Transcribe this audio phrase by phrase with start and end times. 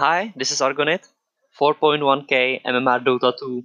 [0.00, 1.06] Hi, this is Argonet,
[1.60, 3.62] 4.1k MMR Dota 2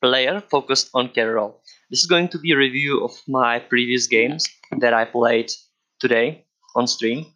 [0.00, 1.60] player focused on role.
[1.90, 4.46] This is going to be a review of my previous games
[4.78, 5.50] that I played
[5.98, 6.44] today
[6.76, 7.26] on stream.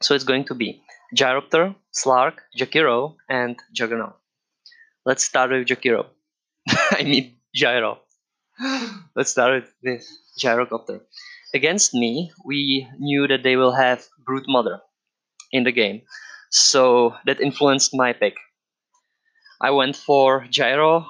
[0.00, 0.82] So it's going to be
[1.16, 4.16] Gyropter, Slark, Jakiro, and Juggernaut.
[5.06, 6.06] Let's start with Jakiro.
[6.90, 8.00] I mean Gyro.
[9.14, 10.04] Let's start with
[10.36, 11.02] Gyrocopter.
[11.54, 14.80] Against me, we knew that they will have Broodmother
[15.52, 16.02] in the game.
[16.52, 18.36] So that influenced my pick.
[19.58, 21.06] I went for Gyro,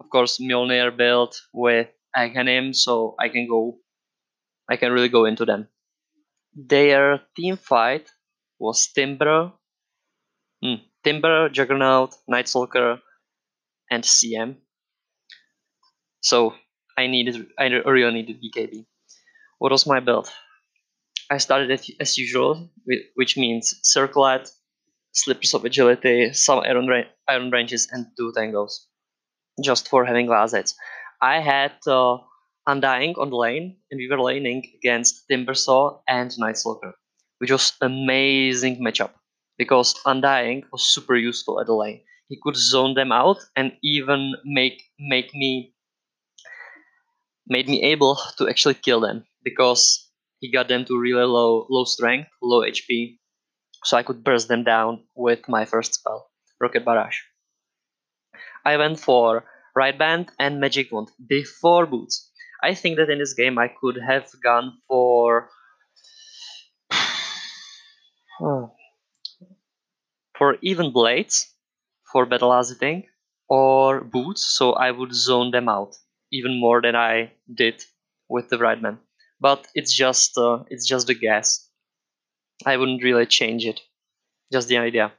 [0.00, 3.78] of course Mjolnir build with Aghanim, so I can go
[4.68, 5.68] I can really go into them.
[6.54, 8.10] Their team fight
[8.58, 9.52] was Timber,
[10.60, 13.00] hmm, Timber, Juggernaut, Night Stalker,
[13.90, 14.56] and CM.
[16.20, 16.54] So
[16.98, 18.86] I needed I really needed BKB.
[19.58, 20.28] What was my build?
[21.30, 21.70] I started
[22.00, 22.70] as usual,
[23.14, 24.50] which means Circlet,
[25.14, 28.86] Slippers of Agility, some Iron, ra- iron Branches, and two Tangos,
[29.62, 30.74] just for having Glazets.
[31.22, 32.18] I had uh,
[32.66, 36.94] Undying on the lane, and we were laning against Timbersaw and Night Stalker,
[37.38, 39.12] which was amazing matchup
[39.58, 42.02] because Undying was super useful at the lane.
[42.28, 45.74] He could zone them out and even make make me
[47.46, 51.84] made me able to actually kill them because he got them to really low low
[51.84, 53.18] strength, low HP,
[53.84, 57.18] so I could burst them down with my first spell, Rocket Barrage.
[58.64, 59.44] I went for
[59.76, 62.30] Wraith Band and Magic Wand before Boots.
[62.62, 65.50] I think that in this game I could have gone for
[70.38, 71.54] for even blades
[72.10, 73.04] for battle thing
[73.48, 75.94] or boots, so I would zone them out
[76.32, 77.84] even more than I did
[78.28, 78.98] with the right man.
[79.40, 81.68] But it's just uh, it's just a guess.
[82.66, 83.80] I wouldn't really change it.
[84.52, 85.12] Just the idea.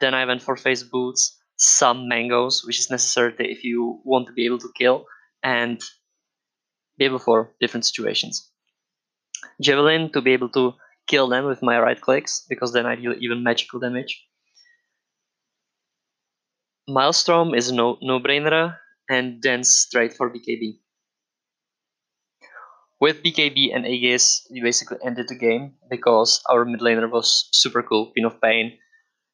[0.00, 4.32] Then I went for phase boots, some mangoes, which is necessary if you want to
[4.32, 5.06] be able to kill,
[5.42, 5.80] and
[6.98, 8.50] be able for different situations.
[9.60, 10.74] Javelin to be able to
[11.06, 14.26] kill them with my right clicks, because then I deal even magical damage.
[16.88, 18.76] Maelstrom is no no-brainer,
[19.08, 20.80] and then straight for BKB.
[23.00, 27.82] With BKB and Aegis, we basically ended the game because our mid laner was super
[27.82, 28.78] cool, Pin of Pain,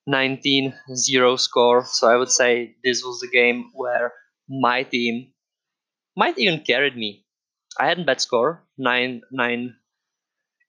[0.08, 1.84] 19-0 score.
[1.84, 4.12] So I would say this was the game where
[4.48, 5.32] my team
[6.16, 7.24] might even carried me.
[7.78, 9.76] I had a bad score, nine nine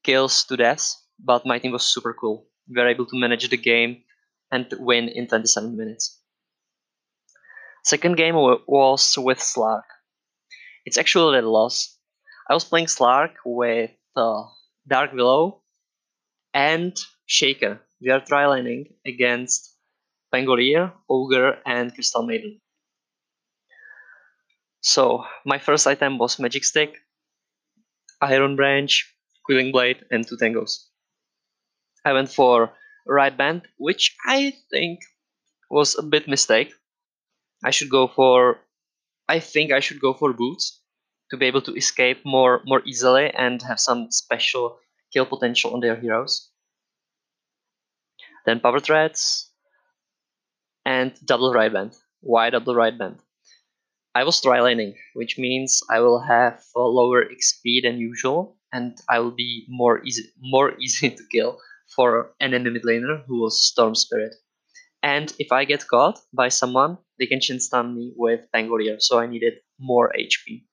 [0.04, 2.48] kills to death, but my team was super cool.
[2.70, 4.04] We were able to manage the game
[4.52, 6.20] and win in 27 minutes.
[7.84, 9.84] Second game was with Slark.
[10.86, 11.98] It's actually a loss.
[12.50, 14.44] I was playing Slark with uh,
[14.88, 15.64] Dark Willow
[16.54, 17.82] and Shaker.
[18.02, 19.76] We are trialing against
[20.34, 22.60] Pangolier, Ogre, and Crystal Maiden.
[24.82, 26.98] So my first item was Magic Stick,
[28.22, 29.16] Iron Branch,
[29.48, 30.88] Quelling Blade, and two Tangos.
[32.06, 32.74] I went for
[33.06, 35.00] Wraith Band, which I think
[35.70, 36.74] was a bit mistake.
[37.64, 38.62] I should go for
[39.30, 40.81] I think I should go for boots
[41.32, 44.78] to be able to escape more more easily and have some special
[45.14, 46.52] kill potential on their heroes.
[48.46, 49.50] Then power treads
[50.86, 51.96] and double wraith band.
[52.20, 53.20] Why double wraith band?
[54.14, 58.98] I was try laning, which means I will have a lower XP than usual, and
[59.08, 61.60] I will be more easy more easy to kill
[61.96, 64.36] for an enemy mid laner who was Storm Spirit.
[65.04, 69.18] And if I get caught by someone, they can chain stun me with Pangolier, so
[69.18, 70.66] I needed more HP.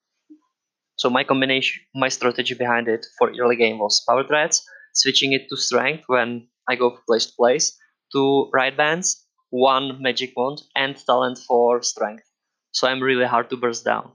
[0.99, 5.47] So my combination, my strategy behind it for early game was power treads, switching it
[5.49, 7.77] to strength when I go from place to place,
[8.13, 12.23] to wraith bands, one magic wand, and talent for strength.
[12.71, 14.11] So I'm really hard to burst down,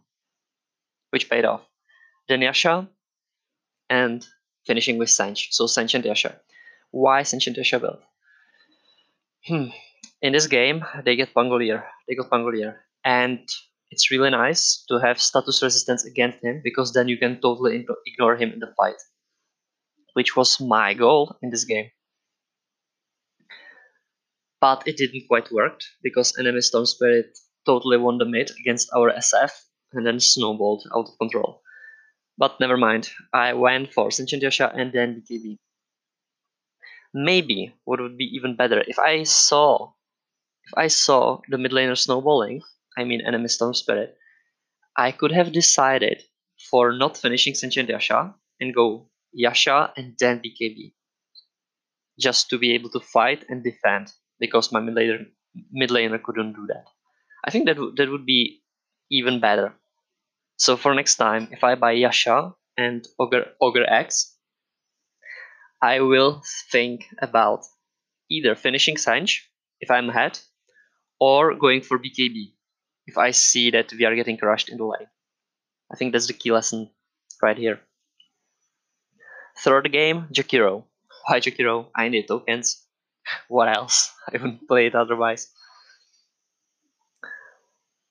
[1.10, 1.62] which paid off.
[2.28, 2.88] Then Yasha,
[3.90, 4.26] and
[4.66, 5.48] finishing with Sange.
[5.50, 6.40] So Sange and Yasha.
[6.90, 8.02] Why Sange and Yasha build?
[9.46, 9.68] Hmm
[10.24, 11.84] in this game they get Pangolier.
[12.08, 12.76] They got Pangolier.
[13.04, 13.46] And
[13.90, 18.36] it's really nice to have status resistance against him because then you can totally ignore
[18.36, 19.00] him in the fight.
[20.14, 21.90] Which was my goal in this game.
[24.60, 27.36] But it didn't quite work because enemy Storm Spirit
[27.66, 29.50] totally won the mid against our SF
[29.92, 31.62] and then snowballed out of control.
[32.38, 35.58] But never mind, I went for Sange and Yasha and then BKB.
[37.12, 39.92] Maybe what would be even better if I saw
[40.66, 42.62] if I saw the mid laner snowballing,
[42.96, 44.16] I mean enemy Storm Spirit,
[44.96, 46.22] I could have decided
[46.70, 50.94] for not finishing Sange and Yasha and go Yasha and then BKB.
[52.18, 55.26] Just to be able to fight and defend because my mid laner,
[55.72, 56.84] mid laner couldn't do that.
[57.44, 58.62] I think that that would be
[59.10, 59.74] even better.
[60.56, 64.36] So for next time, if I buy Yasha and Ogre Ogre Axe,
[65.82, 67.64] I will think about
[68.30, 69.50] either finishing Sange
[69.80, 70.38] if I'm ahead,
[71.20, 72.53] or going for BKB
[73.06, 75.08] if I see that we are getting crushed in the lane.
[75.92, 76.90] I think that's the key lesson
[77.42, 77.80] right here.
[79.58, 80.84] Third game, Jakiro.
[81.26, 81.88] Why Jakiro?
[81.96, 82.82] I need tokens.
[83.48, 84.12] What else?
[84.28, 85.48] I wouldn't play it otherwise.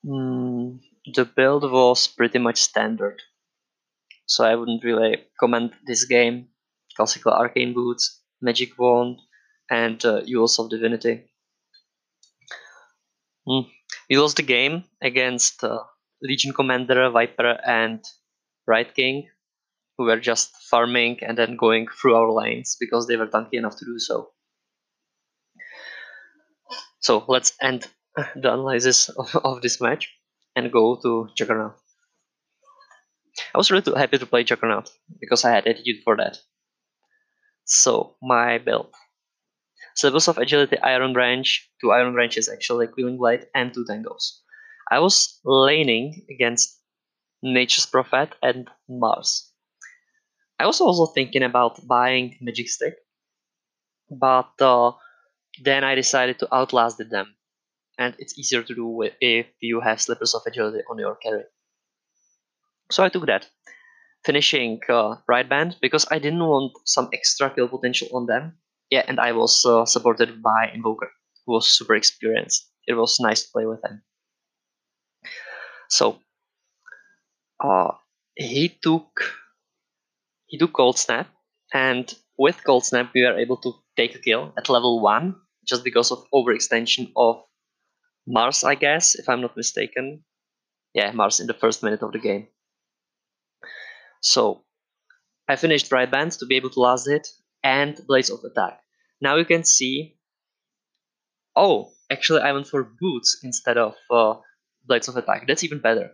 [0.06, 0.80] Mm,
[1.14, 3.22] the build was pretty much standard.
[4.26, 6.50] So I wouldn't really comment this game.
[6.96, 9.20] Classical Arcane Boots, Magic Wand,
[9.70, 11.26] and uh, Jewels of Divinity.
[13.48, 13.70] Mm.
[14.10, 15.80] We lost the game against uh,
[16.22, 18.04] Legion Commander, Viper, and
[18.68, 19.30] Wraith King,
[19.98, 23.78] who were just farming and then going through our lanes because they were tanky enough
[23.78, 24.32] to do so.
[27.00, 30.10] So let's end the analysis of, of this match
[30.56, 31.76] and go to Juggernaut.
[33.54, 36.38] I was really happy to play Juggernaut because I had attitude for that.
[37.66, 38.94] So my build.
[39.96, 44.40] Slippers of Agility Iron Branch, two Iron Branches actually, Quelling Blade, and two Tangos.
[44.92, 46.80] I was laning against
[47.42, 49.52] Nature's Prophet and Mars.
[50.60, 52.96] I was also thinking about buying Magic Stick,
[54.10, 54.94] but uh,
[55.62, 57.36] then I decided to outlast them
[57.98, 61.44] and it's easier to do if you have slippers of agility on your carry.
[62.92, 63.50] So I took that,
[64.26, 68.58] finishing uh, wraith band because I didn't want some extra kill potential on them.
[68.94, 71.10] Yeah, and I was uh, supported by Invoker,
[71.48, 72.70] who was super experienced.
[72.86, 74.04] It was nice to play with him.
[75.90, 76.20] So
[77.60, 77.94] uh,
[78.36, 79.10] he took
[80.46, 81.28] he took Cold Snap,
[81.74, 82.06] and
[82.38, 85.38] with Cold Snap we were able to take a kill at level one
[85.68, 87.42] just because of overextension of
[88.28, 90.24] Mars, I guess, if I'm not mistaken.
[90.94, 92.48] Yeah, Mars in the first minute of the game.
[94.22, 94.66] So
[95.50, 97.28] I finished wraith bands to be able to last it
[97.64, 98.83] and Blades of Attack.
[99.24, 100.18] Now you can see.
[101.56, 104.36] Oh, actually, I went for boots instead of uh,
[104.86, 105.48] Blades of Attack.
[105.48, 106.12] That's even better.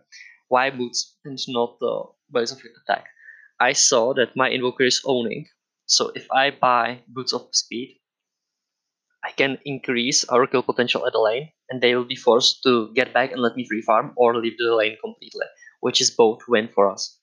[0.47, 3.06] Why boots and not uh, Blades of Attack?
[3.59, 5.47] I saw that my invoker is owning.
[5.88, 8.00] So if I buy Boots of Speed,
[9.23, 12.91] I can increase our kill potential at the lane, and they will be forced to
[12.94, 15.45] get back and let me free farm or leave the lane completely,
[15.79, 17.17] which is both win for us.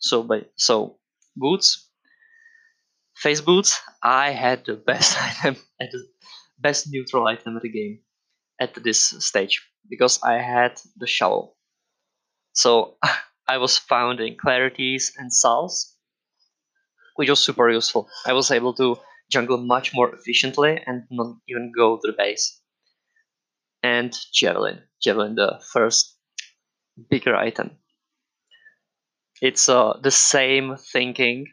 [0.00, 1.00] So, by so
[1.36, 1.90] boots,
[3.16, 3.80] phase boots.
[4.02, 6.06] I had the best item, the
[6.58, 8.00] best neutral item of the game
[8.60, 11.56] at this stage because I had the shovel.
[12.52, 12.96] So
[13.48, 15.96] I was found in clarities and salves,
[17.16, 18.08] which was super useful.
[18.26, 18.96] I was able to
[19.30, 22.60] jungle much more efficiently and not even go to the base.
[23.82, 24.82] And Javelin.
[25.02, 26.16] Javelin, the first
[27.10, 27.78] bigger item.
[29.40, 31.46] It's uh, the same thinking,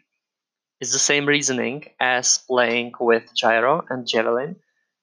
[0.80, 4.56] it's the same reasoning as playing with Gyro and Javelin.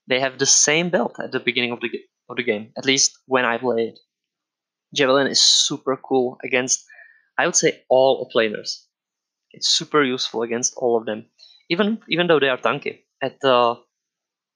[0.07, 1.91] They have the same build at the beginning of the,
[2.29, 3.95] of the game, at least when I played.
[3.95, 3.99] It.
[4.95, 6.85] Javelin is super cool against,
[7.39, 8.85] I would say, all laners.
[9.51, 11.27] It's super useful against all of them
[11.69, 13.77] even even though they are tanky at the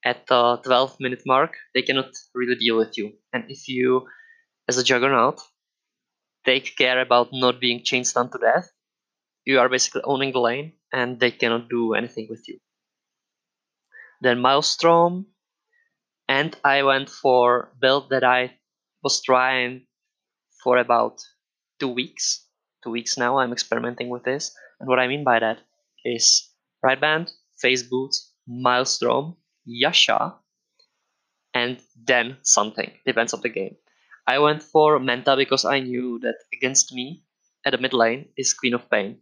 [0.04, 4.06] at the 12 minute mark they cannot really deal with you and if you
[4.68, 5.40] as a juggernaut
[6.44, 8.70] take care about not being chain stunned to death
[9.44, 12.58] you are basically owning the lane and they cannot do anything with you
[14.20, 15.26] then maelstrom
[16.28, 18.52] and i went for build that i
[19.02, 19.86] was trying
[20.62, 21.20] for about
[21.78, 22.46] two weeks
[22.84, 25.58] two weeks now i'm experimenting with this and what i mean by that
[26.04, 26.50] is
[26.82, 30.36] Wraith band, phase boots, maelstrom, yasha,
[31.54, 32.90] and then something.
[33.04, 33.76] Depends on the game.
[34.26, 37.24] I went for Manta because I knew that against me
[37.66, 39.20] at the mid lane is Queen of Pain.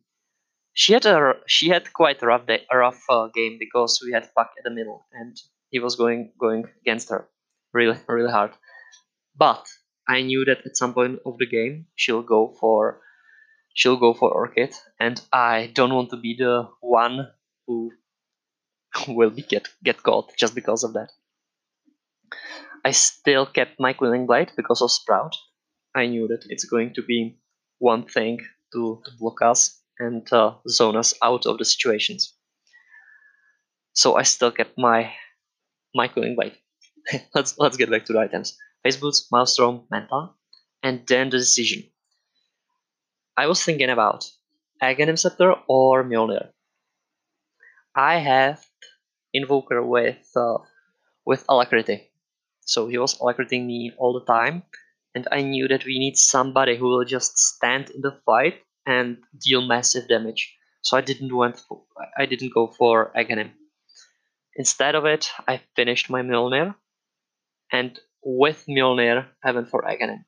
[0.78, 4.12] She had a she had quite a rough day, a rough uh, game because we
[4.12, 5.36] had Puck at the middle and
[5.70, 7.28] he was going going against her
[7.72, 8.52] really really hard.
[9.36, 9.66] But
[10.06, 13.00] I knew that at some point of the game she'll go for
[13.74, 17.26] she'll go for Orchid, and I don't want to be the one
[17.66, 17.90] who
[19.08, 21.10] will be get get caught just because of that.
[22.84, 25.34] I still kept my Quelling Blade because of Sprout.
[25.92, 27.40] I knew that it's going to be
[27.78, 28.38] one thing
[28.72, 32.34] to, to block us and uh, zone us out of the situations.
[33.92, 35.12] So I still get my
[35.94, 36.56] my Quelling Blade.
[37.34, 38.56] let's let's get back to the items.
[38.82, 40.30] Phase Boots, Maelstrom, Manta,
[40.82, 41.82] and then the decision.
[43.36, 44.30] I was thinking about
[44.82, 46.50] Aghanim Scepter or Mjolnir.
[47.94, 48.64] I have
[49.34, 50.58] Invoker with uh,
[51.26, 52.10] with alacrity.
[52.60, 54.62] So he was alacriting me all the time,
[55.14, 59.18] and I knew that we need somebody who will just stand in the fight and
[59.38, 60.56] deal massive damage.
[60.82, 61.84] So I didn't went for,
[62.18, 63.52] I didn't go for Aghanim.
[64.56, 66.74] Instead of it, I finished my Mjolnir,
[67.72, 70.24] and with Mjolnir, I went for Aghanim.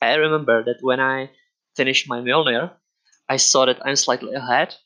[0.00, 1.30] I remember that when I
[1.76, 2.72] finished my Mjolnir,
[3.28, 4.76] I saw that I'm slightly ahead.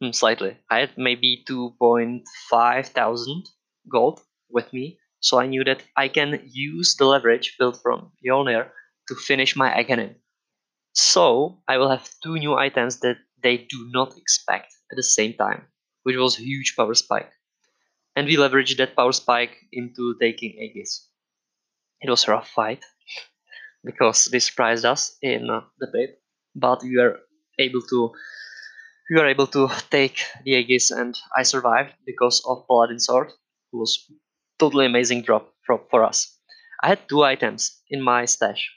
[0.00, 0.58] Hmm, slightly.
[0.70, 3.48] I had maybe 2.5 thousand
[3.88, 8.70] gold with me, so I knew that I can use the leverage built from Mjolnir
[9.08, 10.16] to finish my Aghanim.
[10.94, 15.34] So I will have two new items that they do not expect at the same
[15.34, 15.66] time,
[16.04, 17.32] which was huge power spike.
[18.16, 21.08] And we leveraged that power spike into taking Aegis.
[22.02, 22.84] It was a rough fight
[23.84, 26.22] because they surprised us in uh, the pit,
[26.54, 27.20] but we were
[27.58, 28.12] able to
[29.10, 33.32] we were able to take the Aegis and I survived because of Paladin Sword,
[33.72, 34.10] who was
[34.58, 36.38] totally amazing drop for, for us.
[36.82, 38.70] I had two items in my stash,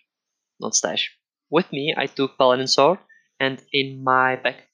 [0.60, 1.12] not stash.
[1.50, 3.00] With me, I took Paladin Sword,
[3.39, 4.67] and in my back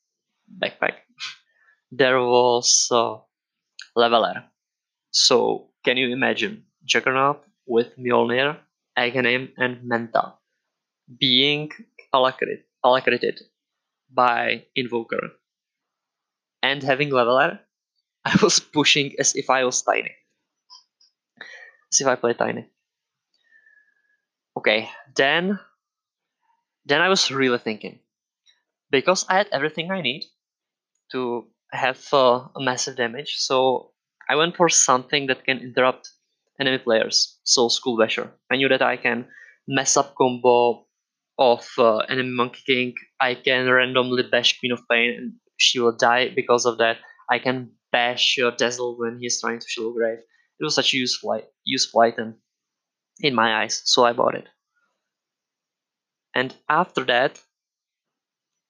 [0.49, 1.03] backpack
[1.91, 3.17] there was uh,
[3.95, 4.45] Leveler.
[5.11, 8.57] So can you imagine Juggernaut with Mjolnir,
[8.97, 10.33] Aghanim, and Manta
[11.19, 11.71] being
[12.13, 13.41] alacrited
[14.11, 15.29] by Invoker
[16.61, 17.59] and having Leveler?
[18.25, 20.11] I was pushing as if I was Tiny.
[21.91, 22.67] See if I play Tiny.
[24.57, 25.59] Okay, then
[26.89, 27.99] then I was really thinking
[28.91, 30.23] because I had everything I need
[31.11, 33.35] to have uh, a massive damage.
[33.37, 33.91] So
[34.29, 36.09] I went for something that can interrupt
[36.59, 37.39] enemy players.
[37.43, 38.31] So Skull Basher.
[38.51, 39.27] I knew that I can
[39.67, 40.85] mess up combo
[41.37, 42.93] of uh, enemy Monkey King.
[43.19, 46.97] I can randomly bash Queen of Pain and she will die because of that.
[47.29, 50.19] I can bash uh, Dazzle when he's trying to Shallow Grave
[50.59, 52.35] it was such a useful useful item
[53.19, 54.47] in my eyes, so I bought it.
[56.39, 57.37] And after that,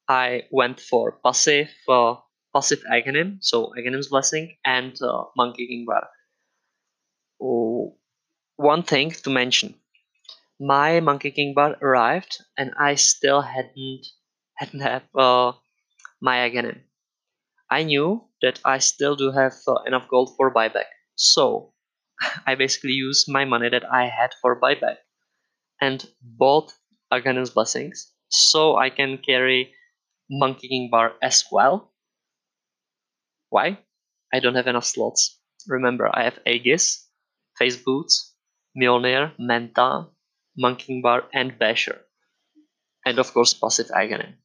[0.07, 2.15] I went for passive uh,
[2.51, 6.09] passive Aghanim, so Aghanim's Blessing and uh, Monkey King Bar.
[7.39, 7.95] Oh,
[8.55, 9.75] one thing to mention:
[10.59, 14.07] my Monkey King Bar arrived, and I still hadn't
[14.55, 15.51] hadn't have uh,
[16.19, 16.81] my Aghanim.
[17.69, 21.75] I knew that I still do have uh, enough gold for buyback, so
[22.47, 24.97] I basically used my money that I had for buyback
[25.79, 26.73] and bought
[27.11, 29.73] Aghanim's Blessings so I can carry
[30.29, 31.91] Monkey King Bar as well.
[33.49, 33.79] Why?
[34.33, 35.39] I don't have enough slots.
[35.67, 37.09] Remember, I have Aegis,
[37.57, 38.35] Phase Boots,
[38.77, 40.07] Mjolnir, Manta,
[40.55, 42.01] Monkey King Bar, and Basher.
[43.05, 44.35] And of course, Passive Aghanim.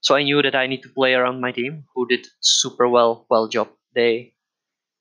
[0.00, 3.26] So I knew that I need to play around my team, who did super well,
[3.28, 3.68] well job.
[3.94, 4.34] They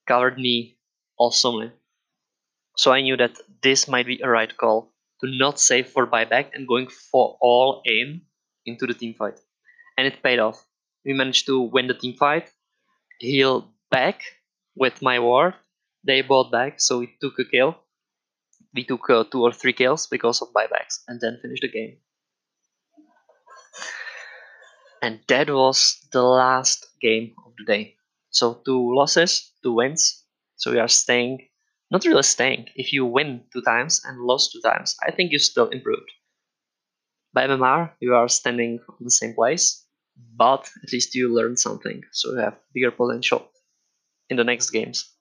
[0.07, 0.79] covered me
[1.19, 1.71] awesomely.
[2.75, 6.51] So I knew that this might be a right call to not save for buyback
[6.53, 8.21] and going for all aim
[8.65, 9.39] into the team fight.
[9.97, 10.63] And it paid off.
[11.05, 12.49] We managed to win the team fight,
[13.19, 14.21] heal back
[14.75, 15.55] with my ward.
[16.05, 17.77] They bought back, so we took a kill.
[18.73, 21.97] We took uh, two or three kills because of buybacks and then finished the game.
[25.01, 27.95] And that was the last game of the day.
[28.29, 30.23] So two losses, two wins,
[30.57, 31.47] so we are staying,
[31.91, 32.67] not really staying.
[32.75, 36.09] If you win two times and lost two times, I think you still improved.
[37.33, 39.85] By MMR, you are standing on the same place,
[40.35, 43.51] but at least you learned something, so you have bigger potential
[44.29, 45.13] in the next games,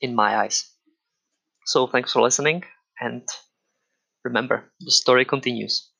[0.00, 0.70] in my eyes.
[1.66, 2.64] So thanks for listening,
[3.00, 3.28] and
[4.24, 5.90] remember, the story continues.